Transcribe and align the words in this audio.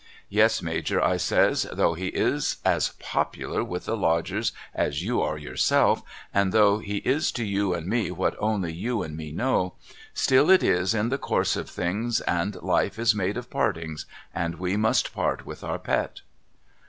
'Yes 0.29 0.63
Major' 0.63 0.99
I 0.99 1.17
says, 1.17 1.67
'though 1.71 1.93
he 1.93 2.07
is 2.07 2.57
as 2.65 2.93
popular 2.97 3.63
with 3.63 3.85
the 3.85 3.95
Lodgers 3.95 4.51
as 4.73 5.03
you 5.03 5.21
are 5.21 5.37
yourself 5.37 6.01
and 6.33 6.51
though 6.51 6.79
he 6.79 6.97
is 7.05 7.31
to 7.33 7.43
you 7.45 7.75
and 7.75 7.85
me 7.85 8.09
what 8.09 8.35
only 8.39 8.73
you 8.73 9.03
and 9.03 9.15
me 9.15 9.31
know, 9.31 9.75
still 10.15 10.49
it 10.49 10.63
is 10.63 10.95
in 10.95 11.09
the 11.09 11.19
course 11.19 11.55
of 11.55 11.69
things 11.69 12.19
and 12.21 12.55
Life 12.63 12.97
is 12.97 13.13
made 13.13 13.37
of 13.37 13.51
partings 13.51 14.07
and 14.33 14.55
we 14.55 14.75
must 14.75 15.13
part 15.13 15.45
with 15.45 15.63
our 15.63 15.77
Pet.' 15.77 16.21